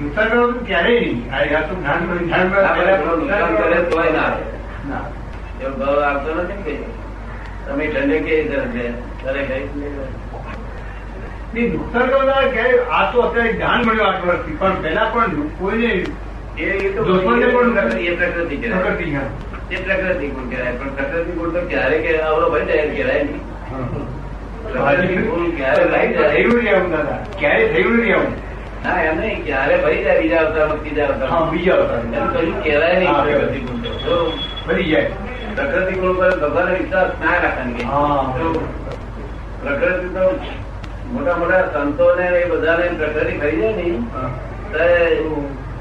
[0.00, 1.26] નુકસાન તો ક્યારેય નહીં
[2.06, 2.30] મળ્યું.
[3.18, 3.82] નુકસાન કરે
[6.32, 6.84] નથી
[7.66, 8.34] તમે ઠંડે કે
[14.58, 16.04] પણ પેલા પણ કોઈને
[16.58, 17.04] એ તો
[17.98, 18.56] એ પ્રકૃતિ.
[18.56, 19.04] પ્રકૃતિ.
[19.70, 22.64] એ પ્રકૃતિ ગુણ કહેવાય પણ પ્રકૃતિ ગુણ તો ક્યારે કે આવડો ભાઈ
[22.96, 24.15] કહેવાય નહીં
[35.56, 37.84] પ્રકૃતિ ગુણ પર ભગવાન વિશ્વાસ ના રાખવાની
[39.62, 40.40] પ્રકૃતિ તો
[41.12, 43.98] મોટા મોટા સંતો ને એ બધાને પ્રકૃતિ ખરી જાય ને.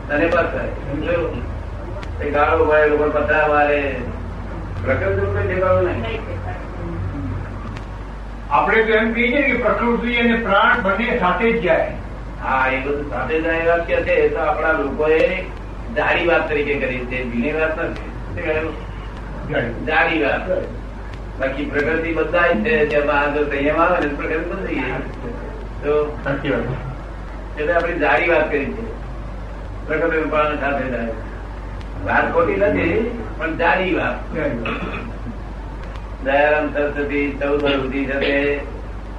[0.09, 3.95] તને પાસ થાય ગાળો ભાઈ લોકો પથરા વાળે
[4.85, 6.44] પ્રકૃતિ ઉપર ઠેકાણું નહીં
[8.55, 11.91] આપણે તો એમ કહીએ છીએ કે પ્રકૃતિ અને પ્રાણ બંને સાથે જ જાય.
[12.39, 15.19] હા એ બધું સાથે જાય વાત કે છે એ તો આપણા લોકોએ
[15.89, 18.11] જાડી વાત તરીકે કરી છે ભીની વાત નથી.
[19.83, 20.19] જાડી.
[20.19, 20.43] વાત.
[21.37, 24.93] બાકી પ્રકૃતિ બધા છે જેમાં જો સંયમ આવે ને પ્રકૃતિ બદલાઈ
[25.81, 26.67] તો સાચી વાત
[27.55, 28.83] એટલે આપણી જાડી વાત કરી છે.
[29.87, 31.13] પ્રકૃતિ પાલન સાથે જાય
[32.01, 32.95] વાત ખોટી નથી
[33.35, 34.17] પણ જાડી વાત.
[36.25, 38.61] દયારામ સરસ્વતી ચૌદ વર્ષ સુધી છે તે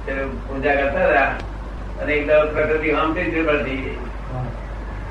[0.05, 1.23] તે પૂજા કરતા હતા.
[2.03, 3.97] અને એક દાડો પ્રકૃતિ આમથી જ પડતી.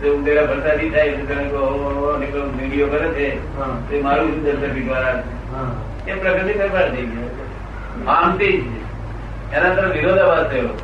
[0.03, 3.55] તો ઉંદેરા વરસાદી થાય એટલે તમે કહો, "ઓ, ઓ, ઓ," ને પેલો વીડિયો કરે છે
[3.91, 5.23] તે મારું શું દર્શન દ્વારા
[6.09, 7.47] એ પ્રકૃતિ ફેરફાર થઈ ગયો
[8.09, 10.79] આમથી જ એના તરફ વિરોધાભાસ થયો.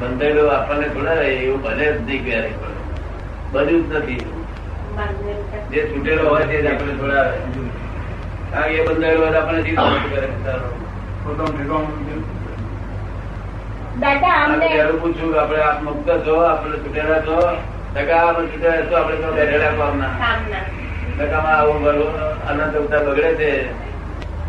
[0.00, 2.50] બંધાયેલો આપણને થોડા રહે એવું ભલે જ નહીં ક્યારે.
[3.52, 4.45] બધું જ નથી.
[5.70, 6.92] જે છૂટેલો હોય તે જ આપણે
[8.52, 10.68] કારણ કે એ બંધાયેલો હોય આપણે જીવ કરે સારો.
[11.24, 12.22] પોતાનું ઠેકાણું
[14.00, 17.36] દાદા આપણે અમને ત્યારે પૂછ્યું કે આપણે આપ મુક્ત છો આપણે છૂટેલા છો?
[17.94, 20.12] ટકા આપણે છૂટેલા છો આપણે તો બેઠેલા કામના.
[20.22, 20.64] કામના.
[21.18, 22.12] ટકામાં આવું ભલું
[22.50, 23.50] અનંત અવતાર બગડે છે.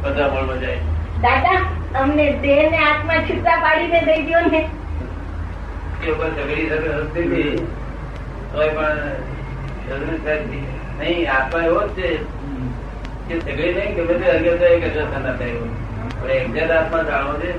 [0.01, 0.79] બધા મળવા જાય
[1.23, 1.59] દાદા
[2.01, 4.61] અમને દેહ ને આત્મા છૂટા પાડીને દઈ દો ને.
[6.03, 7.25] એ ઉપર ઝઘડી શકે હસતી
[8.53, 8.99] પણ
[9.87, 10.63] થતી
[10.99, 12.07] નહીં આત્મા એવો જ છે
[13.27, 15.59] કે ઝઘડી નહીં ગમે તે અંગે એક અસર ના થાય
[16.13, 17.51] પણ એક્ઝેક્ટ આત્મા જાણવો છે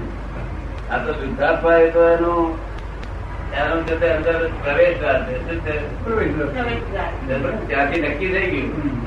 [0.91, 2.43] આ તો શુદ્ધાત્મા એ તો એનું
[3.55, 5.35] એનું છે અંદર પ્રવેશદ્વાર છે.
[5.45, 5.75] શું છે?
[7.69, 9.01] ત્યાંથી નક્કી થઈ ગયું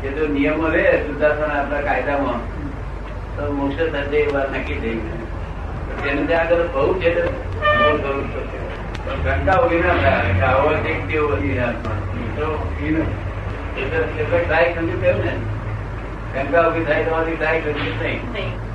[0.00, 2.40] કે જો નિયમો રહે શુદ્ધાત્મા આપણા કાયદામાં
[3.36, 5.22] તો મોક્ષ થશે એ વાત નક્કી થઈ ગયું
[6.02, 8.67] તેને ત્યાં આગળ બહુ છે બહુ જરૂર પડશે.
[9.08, 11.36] શંકા ઊભી ના થાય કે આવો એક કેવો
[12.36, 12.48] તો
[13.76, 15.32] એટલે ટ્રાય સમજી થયું ને?
[16.32, 17.60] શંકા ઊભી થાય તો ટ્રાય
[18.02, 18.20] નહીં.
[18.32, 18.67] નહીં.